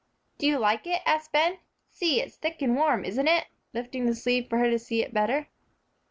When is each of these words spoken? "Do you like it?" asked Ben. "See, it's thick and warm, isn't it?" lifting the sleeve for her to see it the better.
"Do 0.39 0.47
you 0.47 0.57
like 0.57 0.87
it?" 0.87 1.03
asked 1.05 1.31
Ben. 1.31 1.59
"See, 1.91 2.21
it's 2.21 2.35
thick 2.35 2.63
and 2.63 2.75
warm, 2.75 3.05
isn't 3.05 3.27
it?" 3.27 3.45
lifting 3.71 4.07
the 4.07 4.15
sleeve 4.15 4.49
for 4.49 4.57
her 4.57 4.67
to 4.67 4.79
see 4.79 5.03
it 5.03 5.09
the 5.09 5.13
better. 5.13 5.47